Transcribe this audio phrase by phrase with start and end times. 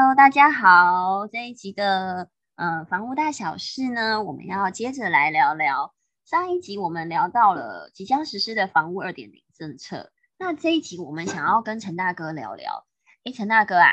[0.00, 1.26] Hello，大家好。
[1.26, 5.92] 这一集的呃房屋大小事呢，我们要接着来聊聊。
[6.24, 12.86] 上一集我们聊到了即将实施的房屋二点零政策，那这一集我们想要跟陈大哥聊聊。
[13.24, 13.90] 哎，陈大哥啊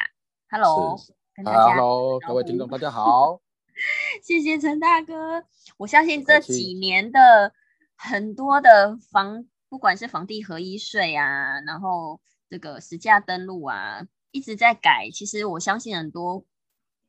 [0.50, 0.98] ，Hello，
[1.36, 3.42] 跟大家 Hello，各位听众大家好。
[4.24, 5.44] 谢谢陈大哥。
[5.76, 7.52] 我相信这几年的
[7.98, 14.04] 很多的房，不管是房地合一税啊，然后这个实价登录啊。
[14.32, 16.46] 一直在改，其实我相信很多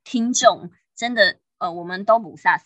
[0.04, 2.64] 听众真的，呃，我们都不飒飒。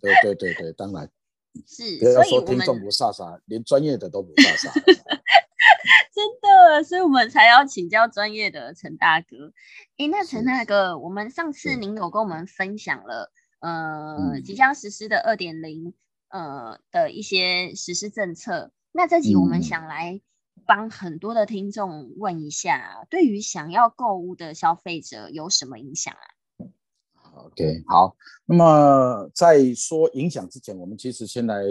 [0.00, 1.10] 对对对对，当然
[1.66, 1.98] 是。
[1.98, 4.72] 不要说听众不飒飒，连专业的都不飒飒。
[6.14, 9.52] 真的，所以我们才要请教专业的陈大哥。
[9.96, 15.94] 哎，那陈大哥，我们上次您有跟我们分享了，呃，即将实施的二点零，
[16.28, 18.72] 呃的一些实施政策。
[18.92, 20.20] 那这集我们想来。
[20.68, 26.26] 帮很多的听众问一下，对于想要购物的消费者有什么影响啊
[27.46, 28.14] ？OK，好。
[28.44, 31.64] 那么在说影响之前，我们其实先来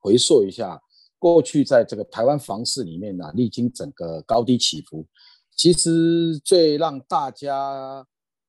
[0.00, 0.82] 回溯一下
[1.20, 5.06] 过去在这个台湾房市里面呢，历经整个高低起伏，
[5.54, 8.04] 其实最让大家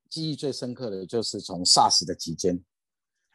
[0.10, 2.60] 记忆最深刻的就是从 SARS 的期间。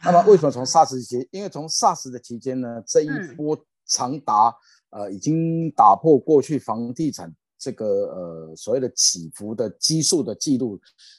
[0.02, 1.28] 那么为什么从 SARS 期？
[1.30, 3.56] 因为从 SARS 的期间呢，这一波
[3.86, 4.52] 长达
[4.92, 10.78] 呃，已经打破过去房地产这个呃所谓的起伏的基数的记录。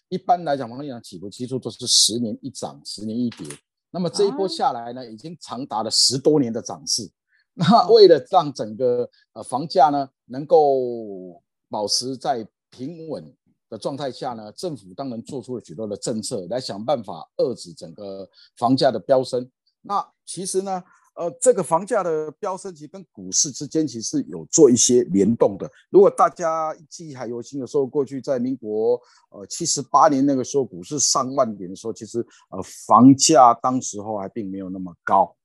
[0.09, 3.47] 一般来讲，房地产起伏基数都是十年一涨，十年一跌。
[3.89, 7.09] 那么这一波下来呢，已经长达了十多年的涨势。
[7.55, 13.23] 那为了让整个呃房价呢能够保持在平稳
[13.69, 19.49] 的状态下呢，政府当然做出了许多的政策来想办法遏制整个房价的飙升。
[19.81, 20.83] 那其实呢？
[21.16, 25.70] 呃，这个房价的飙升其实跟股市之间其实有做一些联动的。
[25.92, 35.36] 如果大家记忆还犹新的时候，过去在民国呃七十八年那个时候，股市上万点的时候，其实呃房价当时候还并没有那么高，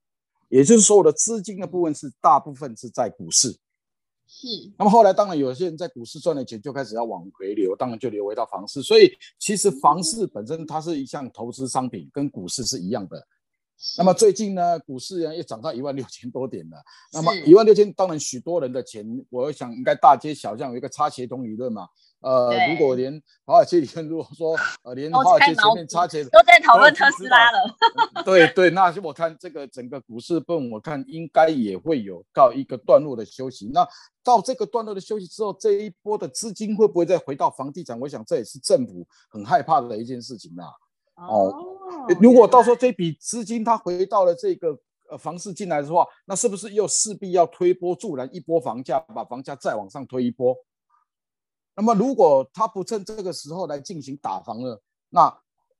[0.48, 3.58] 也就是说我的资金的部分是大部分是在股市。
[4.26, 4.46] 是。
[4.78, 8.82] 那么后来当然有些人在股市赚了钱，就开始要往回流，当然就流回到房市。
[8.82, 13.26] 所以其实房市本身它是一项投资商品，跟股市是一样的。
[13.96, 16.76] 那么最近呢，股市呢又涨到一万六千多点了。
[17.12, 21.88] 那么一万六千，当然许多人的钱，我想应该大街小巷有一个差协同理论嘛。
[22.20, 27.58] 呃，如果连华尔街理论，如果说呃连华尔街前面差钱都在讨论特斯拉了。
[28.24, 33.70] 对对，那我看这个整个股市分，我看应该也会有告一个段落的休息。
[33.72, 33.86] 那
[34.24, 37.98] 到这个段落的休息之后，这一波的资金会不会再回到房地产？
[38.00, 40.64] 我想这也是政府很害怕的一件事情啦。
[41.14, 41.77] 哦，
[42.20, 44.78] 如果到时候这笔资金它回到了这个
[45.10, 50.56] 呃房市进来的话，那是不是又势必要推波助澜一波房价，把房价再往上推一波？
[51.74, 55.32] 那么如果他不趁这个时候来进行打房了，那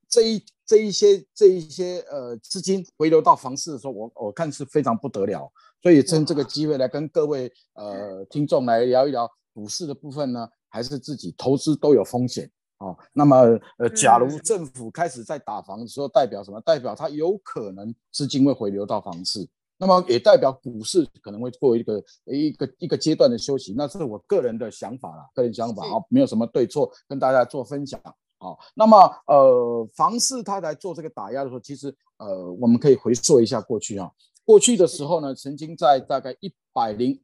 [0.07, 5.51] 这一这一些这一些呃资金回流到房市的时候，我我看是非常不得了。
[5.81, 12.49] 所以趁这个机会来跟各位呃听众来聊一聊股市的部分呢，还是自己投资都有风险。
[12.79, 13.35] 哦，那么
[13.77, 16.61] 呃，假如政府开始在打房的时候，代表什么？
[16.61, 19.45] 代表它有可能资金会回流到房市，
[19.77, 23.73] 那么也代表股市可能会过一个一个一个阶段的休息。
[23.75, 27.99] 那是我个人的想法啦，个人想法啊，没有什么对错，跟大家做分享。
[28.37, 28.97] 好，那么
[29.27, 34.09] 呃，房市它来做这个打压的时候，其实呃，我们可以回溯一下过去啊，
[34.45, 37.19] 过去的时候呢，曾经在大概一百零。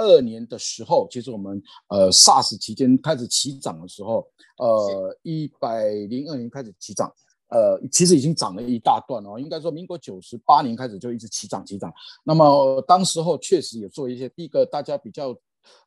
[0.00, 7.12] 二年的时候，其实我们呃 SARS 期间开始起涨的时候，呃一百零二年开始起涨，
[7.48, 9.38] 呃其实已经涨了一大段哦。
[9.38, 11.92] 应该说，民国九十八年开始就一直起涨起涨。
[12.24, 15.36] 那么当时候确实也做一些，第一个大家比较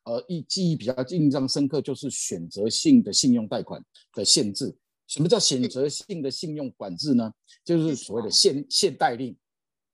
[0.03, 4.75] 呃一记忆比较印象深刻，就是选择性的信用贷款的限制。
[5.07, 7.31] 什么叫选择性的信用管制呢？
[7.65, 9.35] 就是所谓的限限贷令，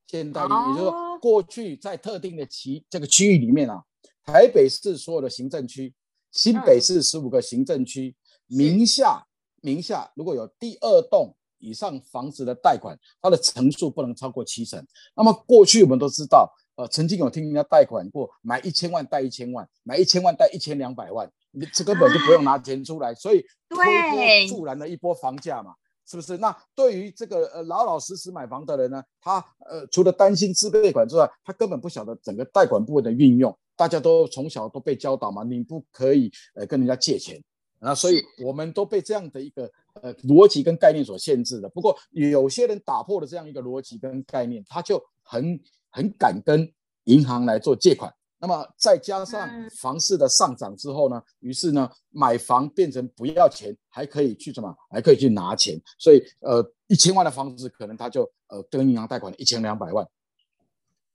[0.07, 3.83] 限贷令，也就是说过去在特定的区这个区域里面啊。
[4.25, 5.93] 台北市所有的行政区，
[6.31, 8.15] 新北市十五个行政区
[8.47, 9.25] 名下
[9.61, 14.85] 名下如果有第二栋以上房子的贷款，它的层数不能超过七成。
[15.15, 23.77] 那么过去我们都知道，呃，曾经有听人家贷款过，买一千万贷一千万，买一千万贷一千两百万，你这根本就不用拿钱出来，所以推
[24.11, 25.73] 波助澜了一波房价嘛，
[26.07, 26.37] 是不是？
[26.37, 33.57] 那对于这个呃老老实实买房的人呢，他呃除了担心自备款之外，他根本不晓得整个贷款部分的运用。
[33.79, 37.41] 大家都从小都被教导嘛，你不可以呃跟人家借钱
[37.79, 39.71] 啊，所以我们都被这样的一个
[40.01, 41.69] 呃逻辑跟概念所限制的。
[41.69, 45.57] 不过有些人打破了这样一个逻辑跟概念，他就很
[45.89, 46.69] 很敢跟
[47.05, 55.79] 银行来做借款那么再加上房市的上涨之后呢，于是呢，买房变成不要钱，还可以去什么，还可以去拿钱。
[55.97, 60.05] 所以呃，一千万的房子可能他就呃跟银行贷款一千两百万。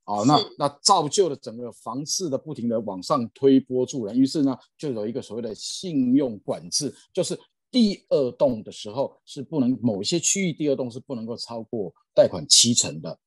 [0.04, 7.38] 哦，那那造就了整个房市的不停的往上推波助澜，于是呢，就有一个所谓的信用管制，就是
[7.70, 13.18] 第二栋的时候是不能某一些区域第二栋是不能够超过贷款七成的。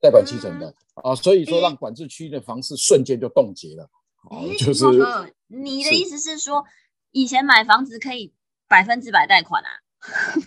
[0.00, 3.88] 贷款七成的啊，所以说让管制区域的房市瞬间就冻结了。
[4.28, 4.84] 哦，就是
[5.46, 6.62] 你的意思是说，
[7.10, 8.34] 以前买房子可以
[8.68, 9.70] 百分之百贷款啊？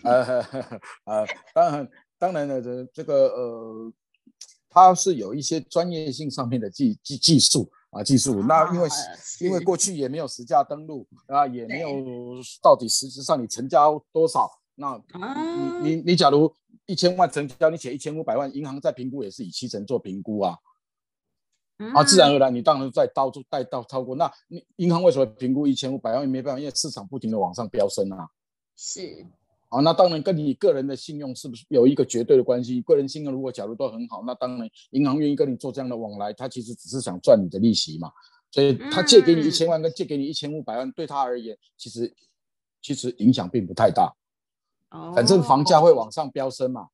[0.03, 0.43] 呃
[1.05, 1.89] 呃，当然
[2.19, 3.91] 当然了，这这个呃，
[4.85, 8.43] 它是有一些专业性上面的技技技术啊，技术。
[8.43, 8.89] 那因为
[9.41, 11.89] 因为过去也没有实价登录啊，也没有
[12.61, 14.49] 到底实质上你成交多少。
[14.75, 15.01] 那
[15.81, 16.53] 你你你假如。
[16.89, 20.57] 一千万成交，你写一千五百万，银行在评估也是以七成做评估啊，
[21.93, 26.25] 啊，自然而然你当然在到处带到超过，那你银行为什么评估一千五百万？
[26.25, 28.29] 没办法，因为市场不停的往上飙升啊。
[28.77, 29.25] 是，
[29.69, 32.81] 啊，那当然跟你个人的信用是不是有一个绝对的关系？
[32.81, 38.11] 个人信用如果假如都很好，那当然银行愿意跟你做这样的往来，他其实只是想赚你的利息嘛。
[38.49, 42.15] 所以他借给你一千万跟借给你一千五百万，对他而言，其实
[42.81, 44.15] 其实影响并不太大。
[45.13, 46.87] 反正房价会往上飙升嘛，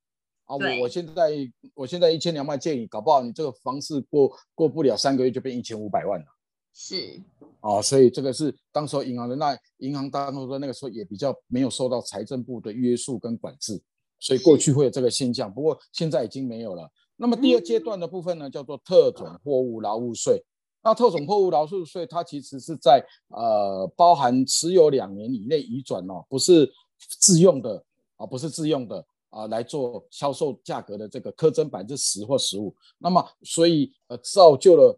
[0.45, 1.31] 啊，我我现在
[1.75, 6.25] 我现在一千两万借你，搞不好你这个房市过过不了三个月就变一千五百万了。
[6.73, 7.21] 是，
[7.61, 13.81] 啊，所以这个是当时候银行的那银行当时说那个时候也比较没有受到财政部的约束跟管制，
[14.19, 16.89] 所以过去会有这个现象，不过现在已经没有了。
[17.15, 20.43] 那么第二阶段的部分呢，叫做特种货物劳务税。
[20.83, 26.71] 那特种货物劳务税它其实是在呃包含持有两年以内移转哦，不是。
[27.19, 27.83] 自用的
[28.15, 34.97] 啊，不是自用的啊，来做销售价格的这个苛征百分之十或十五，那么所以呃造就了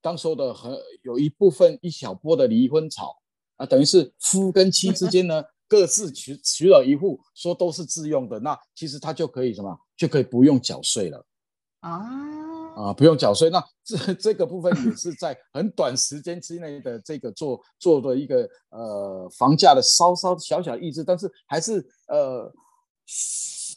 [0.00, 3.16] 当时的很有一部分一小波的离婚潮
[3.56, 11.26] 啊，等于是夫跟妻之间呢 各自娶娶了一户，说都是自用的，那其实他就可以什么就可以不用缴税了
[11.80, 12.36] 啊。
[12.76, 22.52] 啊，不用缴税，那这这个部分也是在很短时间之内的这个做做的一个呃房价的稍稍小小抑制，但是还是呃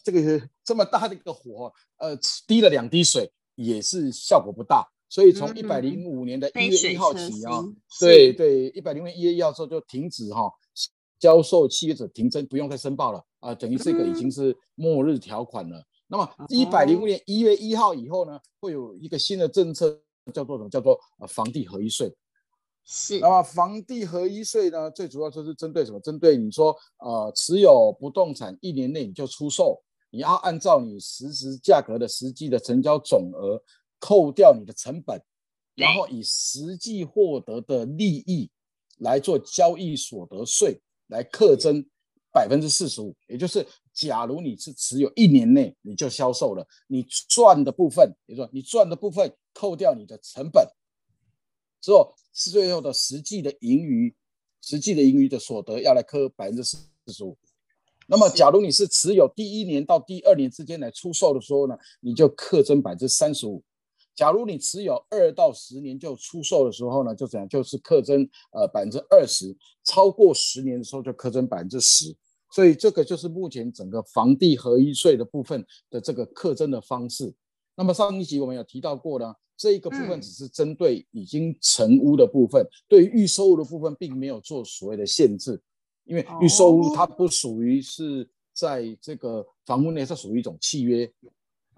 [0.03, 2.13] 这个这么大的一个火，呃
[2.45, 7.65] 滴了两滴水也是效果不大，所以从一百零五年的一月一号起啊，
[7.99, 10.49] 对对，一百零五年一月一号之后就停止哈
[11.19, 15.83] 销售契约者停征，不用再申报了啊，等于这个已经是末日条款了。
[16.07, 19.99] 那么一百零五年一月一号以后呢，会有一个新的政策，
[20.33, 20.69] 叫做什么？
[20.69, 22.15] 叫做呃房地合一税。
[22.85, 23.19] 是。
[23.19, 25.99] 那么房地合一税呢，最主要就是针对什么？
[25.99, 33.61] 针对你说呃持有不动产一年内你就出售，你要按照你实时价格的实际的成交总额
[33.99, 35.21] 扣掉你的成本，
[35.75, 38.49] 然后以实际获得的利益
[38.99, 41.85] 来做交易所得税来课征
[42.31, 43.65] 百分之四十五，也就是。
[43.91, 50.65] 假如你是持有一年内你就销售了，你赚的部分，比如说你赚的部分扣掉你的成本
[51.81, 54.15] 之后，是最后的实际的盈余，
[54.61, 57.37] 实际的盈余的所得要来扣百分之四十五。
[58.07, 63.61] 那么，假如你是持有第一年到第二年之间来出售的时候呢，你就课征百分之三十五。
[64.19, 67.47] 假如你持有二到十年就出售的时候呢，就怎样？
[67.47, 69.55] 就是课征呃百分之二十。
[69.85, 72.13] 超过十年的时候就课征百分之十。
[72.51, 77.33] 所以这个就是目前整个房地合一税的部分的这个课征的方式。
[77.75, 85.61] 那么上一集我们有提到过呢，这一个部分只是针对已经成屋的部分，对于预售屋的部分并没有做所谓的限制，
[86.03, 91.09] 因为预售屋它不属于是在这个房屋内，它属于一种契约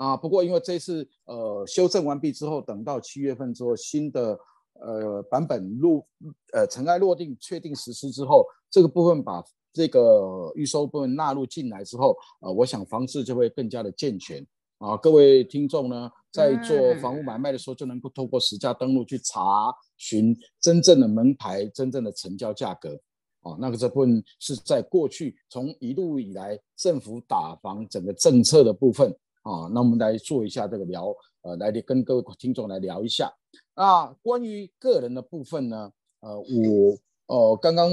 [0.03, 0.17] 啊。
[0.17, 4.37] 不过因为这次呃修正完毕之后，等到七月份之后新的
[4.73, 6.05] 呃版本落
[6.53, 9.43] 呃尘埃落定确定实施之后，这个部分把。
[9.73, 14.45] 这个预收部分纳入进来之后，呃，我想房市就会更加的健全
[14.79, 14.97] 啊。
[14.97, 22.99] 各位听众呢，在做房屋买卖的时候，就能够透过实价登录去查询真正的门牌、真正的成交价格
[23.43, 23.55] 啊。
[23.61, 29.69] 那个这部分是在过去从一路以来政府打房整个政策的部分啊。
[29.73, 33.33] 那我们来做一下这个聊，呃，来跟各位听众来聊一下。
[33.75, 37.89] 那关于个人的部分呢，呃，我呃刚刚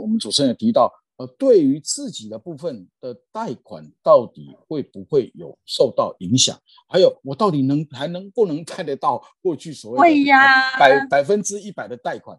[0.00, 0.92] 我们主持人也提到。
[1.18, 6.56] 呃，对于自己的部分的贷款，到底会不会有受到影响？
[6.88, 12.38] 还有，我到底能还能不能贷得到过去所谓会呀百百分之一百的贷款？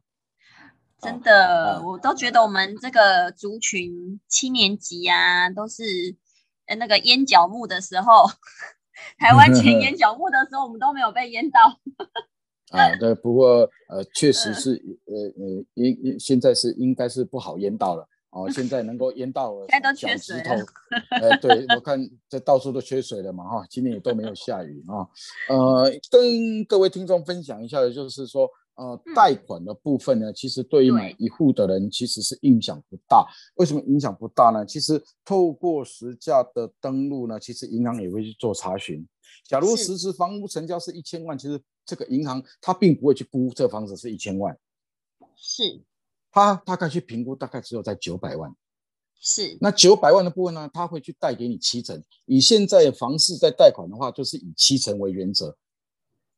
[1.02, 6.16] 真的，我都觉得我们这个族群七年级呀，都是呃
[6.76, 8.26] 那个淹脚木的时候，
[9.18, 11.80] 台湾前淹脚木的时候，我们都没有被淹到。
[12.78, 14.72] 啊，对，不过呃，确实是
[15.06, 18.48] 呃呃，应现在是应该是不好淹到了哦。
[18.54, 20.66] 现在能够淹到现在都缺水了。
[21.22, 22.00] 呃，对我看
[22.30, 25.08] 这到处都缺水了嘛哈，今年也都没有下雨啊。
[25.50, 28.50] 呃，跟各位听众分享一下的就是说。
[28.80, 33.28] 呃，贷款的部分呢，其实对于买一户的人其实是影响不大。
[33.56, 34.66] 为什么影响不大呢？
[34.66, 39.06] 其实透过实价的登录呢，其实银行也会去做查询。
[39.46, 44.58] 假如实时房屋成交是一千万，其实这个银行它并不会去估这房子是一千万，
[45.36, 45.82] 是，
[46.32, 48.56] 它大概去评估大概只有在九百万。
[49.20, 52.02] 是，那九百万的部分呢，它会去贷给你七成。
[52.26, 55.58] 以现在房市在贷款的话，就是以七成为原则。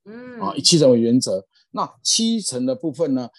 [0.06, 1.46] 嗯，啊，以七成为原则。
[1.72, 3.30] 那七成的部分呢？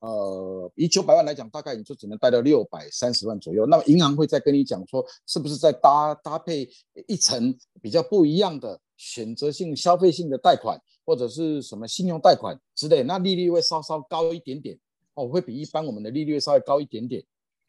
[0.00, 3.64] 呃，以九百万来讲，大概你就只能贷到六百三十万左右。
[3.66, 6.68] 那么银行会再跟你讲说，是不是再搭搭配
[7.06, 13.04] 一层比较不一样的选择性消费性的贷款，或者是什么信用贷款之类？
[13.04, 14.76] 那利率会稍稍高一点点
[15.14, 17.22] 哦，会比一般我们的利率稍微高一点点。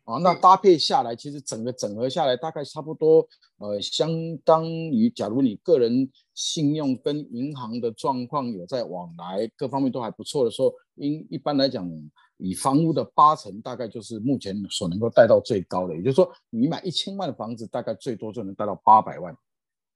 [0.06, 3.26] 啊，那搭配下来，其实整个整合下来大概差不多，
[3.58, 4.10] 呃，相
[4.44, 11.90] 当于假如你个人信用跟银行的状况有在往来，各方面都还不错的时候，应一般来讲，
[12.36, 19.34] 以房屋的八成大概就是目前所能够贷到最高的，也就是说，你买一千万的房子，大概最多就能贷到八百万，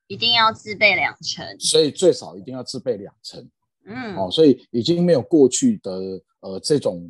[0.07, 3.45] 一定要自备两成，所以最少一定要自备两成，
[3.83, 5.91] 嗯，哦，所以已经没有过去的
[6.39, 7.05] 呃这种。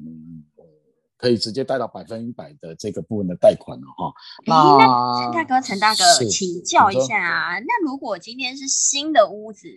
[1.17, 4.13] 可以直接贷到百分一百的这个部分的贷款了哈。
[4.45, 9.67] 那陈大哥，陈大哥，请教一下啊，那如果今天是新的屋子，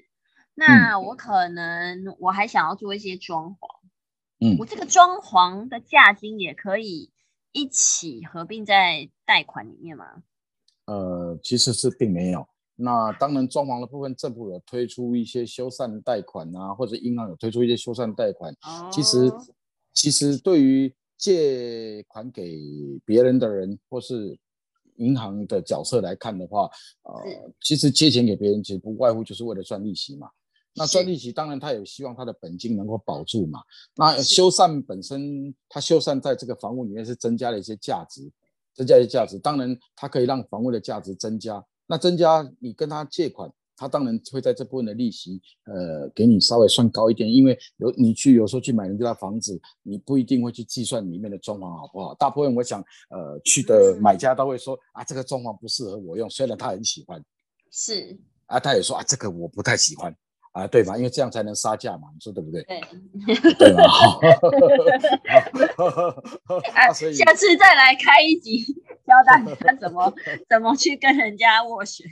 [0.54, 3.68] 那我可能我还想要做一些装潢，
[4.40, 7.10] 嗯，我这个装潢的价金也可以
[7.52, 10.04] 一起合并在贷款里面吗？
[10.84, 12.46] 呃，其实是并没有。
[12.82, 18.52] 那当然，装潢的部分政府有推出一些修缮贷款啊，或者银行有推出一些修缮贷款。
[18.62, 19.30] 哦，其实
[19.92, 22.58] 其实对于借款给
[23.04, 24.36] 别人的人，或是
[24.96, 26.62] 银行的角色来看的话，
[27.02, 30.30] 呃，其实借钱给别人，其实不外乎就是为了赚利息嘛。
[30.74, 33.60] 那赚利息，当然他也希望他的本金能够保住嘛。
[33.96, 38.22] 那修缮本身，他修缮在这个房屋里面是增加了一些价值，
[38.74, 41.62] 增加一些价值，当然它可以让房屋的价值增加。
[41.86, 43.52] 那增加，你跟他借款。
[43.80, 52.14] 他当然会在这部分的利息，呃，给你稍微算高一点，因为有你去有时候去买人家的房子，你不一定会去计算里面的装潢好不好。
[52.16, 57.24] 大部分我想，呃，去的买家都会说啊，这个装潢不适合我用，虽然他很喜欢，
[57.72, 60.14] 是啊，他也说啊，这个我不太喜欢
[60.52, 60.98] 啊，对吧？
[60.98, 62.62] 因为这样才能杀价嘛，你说对不对？
[62.64, 62.82] 对，
[63.54, 63.80] 对吧？
[66.76, 68.62] 啊，下次再来开一集，
[69.06, 70.12] 教大家怎么
[70.50, 72.06] 怎么去跟人家斡旋。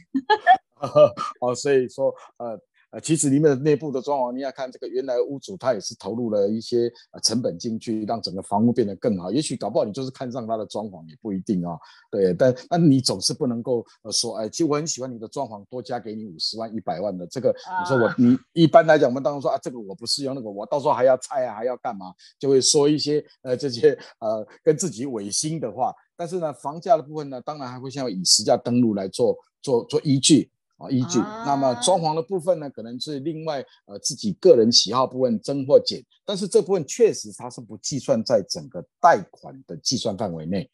[1.41, 2.59] 哦，所以说，呃
[2.91, 9.31] 呃，其实里面的内部的装潢，你要看这个原来屋主他也是投入了一些呃成本进去，让整个房屋变得更好。
[9.31, 11.79] 也许搞不好你就是看上他的装潢也不一定啊。
[12.11, 17.55] 对，但但你总是不能够呃说，哎，其实我很喜欢你的装潢，多加给你五十万、一百万的这个。
[17.79, 22.07] 你说我你一般来讲，我们当中说啊，这个我不适用，那个我到时候还要拆啊，还要干嘛，
[22.39, 25.93] 就会说一些呃这些呃跟自己违心的话。
[26.17, 30.51] 但是呢，房价的部分呢，当然还会像以实价登录来做做做依据。
[30.79, 31.19] 啊，依据。
[31.45, 40.71] 那么装潢的部分呢，可能是另外呃自己个人喜好部分增或减，但是这部分确实它是不计算在整个贷款的计算范围内，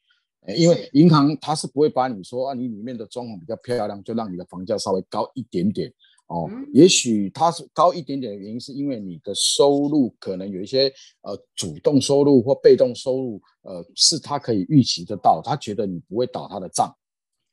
[0.57, 5.91] 因为银行它是不会把你说啊，你里面的装潢比较漂亮，就让你的房价稍微高一点点
[6.27, 6.51] 哦。
[6.75, 10.93] 也许它是高一点点的原因，是因为你的收入可能有一些
[11.23, 16.95] 呃主动收入或被动收入，呃是他可以预期得到，他觉得你不会倒他的账。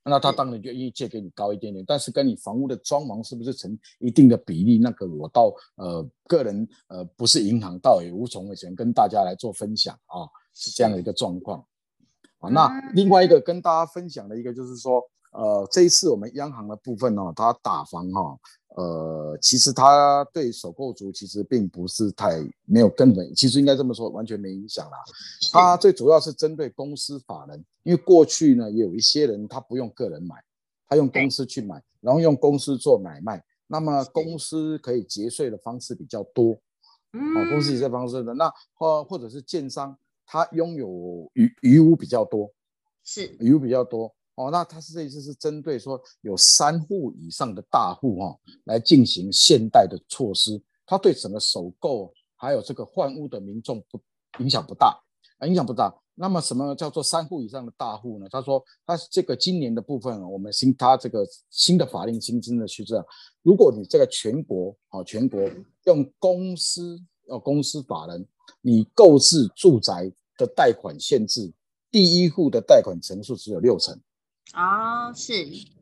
[0.04, 4.80] 那他当然就愿意借给你高一点点，但是跟你房屋的装潢是不是成一定的比例？
[4.80, 11.64] 那个我倒呃个人呃不是银行，倒也无从为前跟大家来做分享啊，是这样的一个状况
[12.40, 12.50] 啊。
[12.50, 18.38] 那另外一个跟大家分享的一个就是说，呃，这一次我们央行的部分呢，它打房哈。
[18.78, 24.98] 呃，其实它对首购族其实并不是太没有根本，其实应该这么说，完全没影响啦。
[25.52, 30.38] 它最主要是针对公司法人，因为过去呢也有一些人他不用个人买，
[30.88, 42.50] 他用公司去买，然后用公司做买卖，那么公司可以节税的方式比较多，哦，公司节税方式的那或或者是建商，他拥有余余屋比较多，
[43.04, 44.16] 是余屋比较多。
[44.42, 54.00] 哦，那他是这一次是针对说有三户以上的大户哈，来进行现代的措施，它对整个首购还有这个换屋的民众不
[54.40, 55.00] 影响不大
[55.38, 55.94] 啊，影响不大。
[56.16, 58.28] 那么什么叫做三户以上的大户呢？
[58.30, 63.06] 他说，他这个今年的部分，我们新他这个新的法令新增的是这样，
[63.42, 65.42] 如果你这个全国啊全国
[65.86, 68.28] 用公司哦公司法人，
[68.62, 71.52] 你购置住宅的贷款限制，
[71.90, 74.00] 第一户的贷款成数只有六成。
[74.54, 75.34] 哦，是，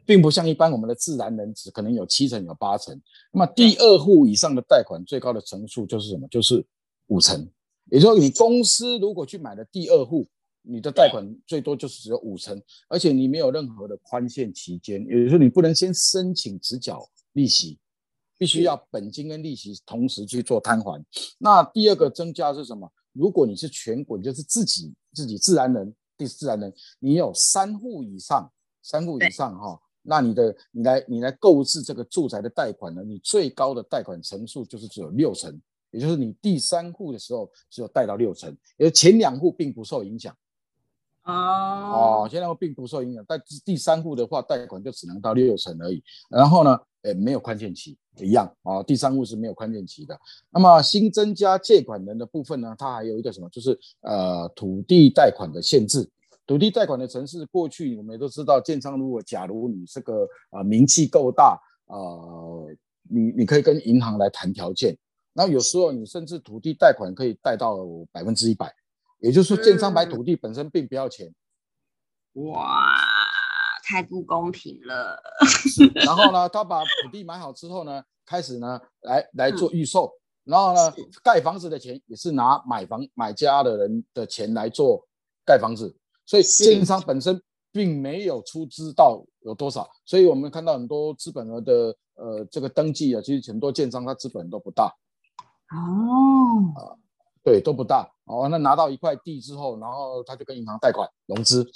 [0.05, 2.99] 并不像一般我们的自然人只可能有七成有八成。
[3.31, 6.27] 那么第二户以上的贷款最高的成数就是什么？
[6.27, 6.63] 就是
[7.07, 7.49] 五成。
[7.91, 10.27] 也就是说，你公司如果去买了第二户，
[10.61, 17.79] 你的贷款最多就是只有五成，而且你没有任何的宽限期间，也就是说你不能先申请只缴利息，
[18.37, 21.03] 必须要本金跟利息同时去做摊还。
[21.39, 22.87] 那第二个增加是什么？
[23.13, 28.51] 如果你是全滚，就是自己自己自然人，第自然人，你有三户以上。
[28.81, 33.03] 三户以上哈，那你的你来你来购置这个住宅的贷款呢？
[33.03, 35.59] 你最高的贷款成数就是只有六成，
[35.91, 40.35] 也就是你第三户的时候只有贷到六成，而前两户并不受影响。
[41.25, 46.01] 哦哦，前两户并不受影响，但第三户的话贷款就只能到六成而已。
[46.29, 50.17] 然后呢，呃，没有宽限期一样哦，第三户是没有宽限期的。
[50.49, 53.49] 那么新增加借款人的部分呢，它还有一个什么？
[53.49, 56.09] 就是呃土地贷款的限制。
[56.49, 62.67] 土地贷款的城市，过去我们也都知道，建商如果假如你这个呃名气够大，呃，
[63.03, 64.97] 你你可以跟银行来谈条件，
[65.33, 67.77] 然后有时候你甚至土地贷款可以贷到
[68.11, 68.73] 百分之一百，
[69.19, 71.31] 也就是说，建商买土地本身并不要钱。
[72.33, 72.65] 哇，
[73.83, 75.21] 太不公平了。
[76.03, 80.11] 然后呢，他把土地买好之后呢，开始呢来来做预售，
[80.45, 80.91] 然后呢，
[81.23, 85.07] 盖房子的钱也是拿买房买家的人的钱来做
[85.45, 85.95] 盖房子。
[86.29, 94.95] 所以建商本身并没有出资到有多少，所以我们看到很多资本额的呃这个登记啊，其实很多建商他资本都不大。
[95.71, 96.93] 哦，啊，
[97.43, 98.07] 对，都不大。
[98.25, 101.67] 哦，那拿到一块地之后，然后他就跟银行贷款融资，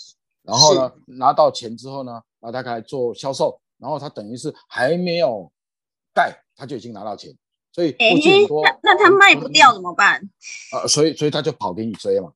[0.43, 5.51] 然后呢拿到钱之后呢，啊，他开始做销售，然后他等于是还没有
[6.13, 7.35] 盖，他就已经拿到钱。
[7.71, 10.21] 所以过去很多，那他卖不掉怎么办？
[10.73, 12.31] 啊，所以所以他就跑给你追嘛。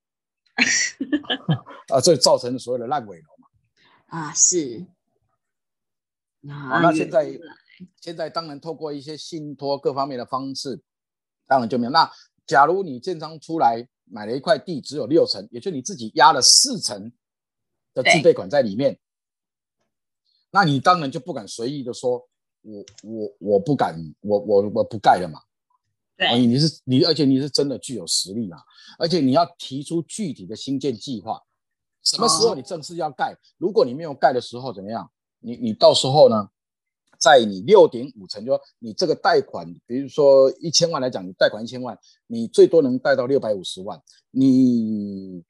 [1.94, 3.48] 啊，这造成所谓的烂尾楼嘛？
[4.08, 4.86] 啊，是。
[6.50, 7.40] 好，那现在
[8.00, 10.81] 现在当然透过一些信托各方面的方式，
[11.46, 11.92] 当然就没有。
[11.92, 12.10] 那
[12.46, 17.12] 假如你建商出来买了一块地，只有六成，也就你自己压了四成
[17.94, 18.98] 的自备款在里面，
[20.51, 22.27] 那你当然就不敢随意的说，
[22.62, 25.42] 我我我不敢，我我我不盖了嘛。
[26.18, 28.60] 对，你是你，而且你是真的具有实力啊！
[28.98, 31.40] 而且你要提出具体的新建计划，
[32.03, 33.38] 什么时候你正式要盖？
[33.58, 35.12] 如果你没有盖的时候怎么样？
[35.40, 36.50] 你你到时候呢，
[37.20, 44.01] 在你六点五成，就说你这个贷款，比如说一千万来讲，你贷款一千万，你最多能贷到六百五十万。
[44.32, 45.44] 你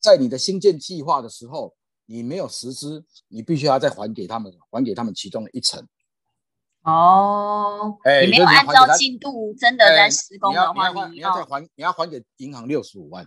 [0.00, 1.72] 在你的新建计划的时候，
[2.06, 5.86] 你没有实施，你必须要再还给他们，还给他们其中的一层。
[6.84, 13.26] 哦，你没有按照进度真的在施工的话，你要再还，你要还给银行六十五万。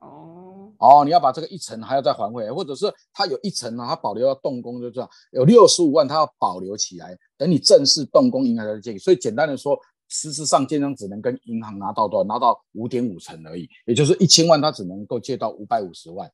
[0.00, 8.98] 哦，哦，你要把这个一层还要再还回来，或者是它有一层呢，它保留要动工，就这样有六十五万，它要保留起来，等你正式动工，银行才借给。
[8.98, 12.24] 所以简单的说，事实上建商只能跟银行拿到多少？
[12.24, 16.28] 拿到五点五成而已，也就是一千万，它只能够借到五百五十万。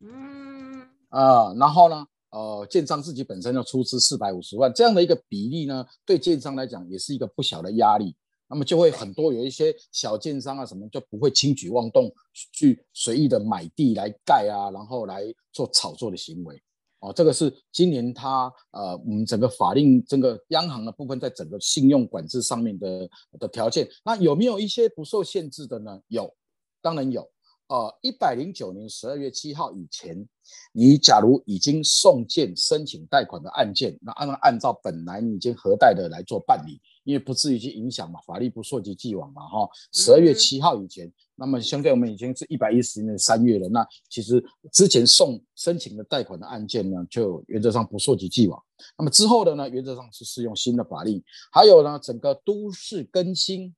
[0.00, 2.04] 嗯，啊，然后呢？
[2.34, 8.12] 呃，建商自己本身要出资四百五十万，这样的一个比例呢，对建商来讲也是一个不小的压力。
[8.48, 12.12] 那么就会很多有一些小建商啊，什么就不会轻举妄动，
[12.52, 16.60] 去随意的买地来盖啊，然后来做炒作的行为。
[16.98, 26.00] 哦，这个是今年它呃，我们整个法令、整个央行的部分，在整个信用管制上面的的条件，那有没有一些不受限制的呢？
[26.08, 26.34] 有，
[26.82, 27.30] 当然有。
[27.74, 30.24] 呃，一百零九年十二月七号以前，
[30.72, 39.68] 你假如已经送件申请贷款的案件，那按按照本来你已经核贷的来做办理，因为不至于去影响嘛，法律不溯及既往嘛，哈。
[39.90, 48.62] 十二月七号以前，那么相对我们已经是一百一十年三月了，那其实之前送申请的贷款的案件呢，就原则上不溯及既往。
[48.96, 53.74] 那么之后的呢，原则上是适用新的法令，还有呢，整个都市更新。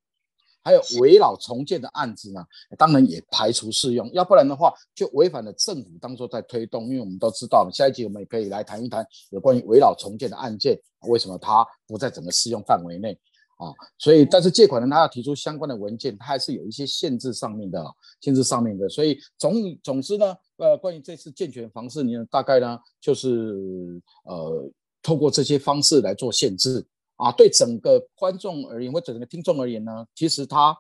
[0.67, 2.45] 还有围绕重建的案子呢，
[2.77, 6.89] 当然也排除适用，要不然的话就违反了政府当初在推动。
[6.89, 13.17] 因为我们都知道，下一集我们也可以来谈一谈有关于围绕重建的案件，为什么它不在整个适用范围内
[13.59, 13.71] 啊？
[13.97, 17.81] 所以，但是借款人他要提出相关的文件，他还是有一些限制上面的，
[18.21, 18.89] 限制上面的。
[18.89, 24.69] 所以总总之呢，呃，关于这次健全房市，呢，大概呢就是呃，
[25.01, 26.85] 透过这些方式来做限制。
[27.17, 30.77] 啊，对整个观众而言，或者整个听众而言呢，其实他，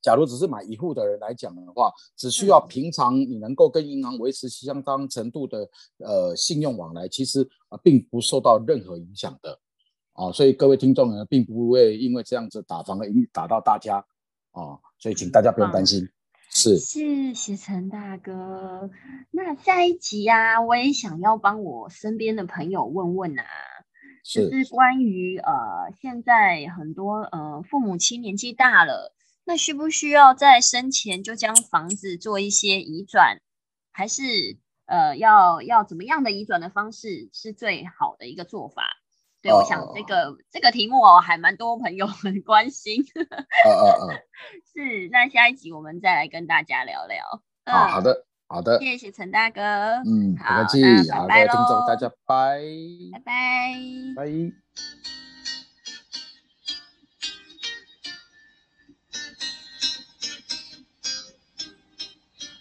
[0.00, 9.58] 假如只是买一户的人来讲的话，只需要平常你能够跟银行维持相当程度的呃信用往来，其实啊并不受到任何影响的。
[10.12, 14.04] 啊，所以各位听众呢，并不会因为这样子打房而影打到大家。
[14.52, 16.08] 啊，所以请大家不用担心。
[16.48, 18.88] 是，谢谢陈大哥。
[19.32, 23.44] 那下一集啊，我也想要帮我身边的朋友问问啊，
[24.24, 33.38] 就是关于呃，现在很多呃父母亲年纪大了，那需不需要在生前就将房子做一些移转，
[33.92, 34.22] 还是
[34.86, 38.96] 呃要要怎么样的移转的方式是最好的一个做法？
[39.42, 43.04] 对，我想这个这个题目哦，还蛮多朋友 很关心。
[43.14, 44.16] 嗯嗯嗯，
[44.72, 45.08] 是。
[45.10, 47.42] 那下一集我们再来跟大家聊聊。
[47.66, 49.60] 好好的好的，谢谢陈大哥。
[50.04, 50.82] 嗯，不客气。
[51.10, 52.60] 好，各位听众大家拜
[53.24, 53.32] 拜
[54.14, 55.23] 拜拜。